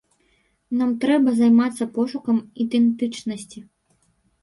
Нам 0.79 0.95
трэба 1.03 1.35
займацца 1.41 1.89
пошукам 2.01 2.43
ідэнтычнасці. 2.67 3.59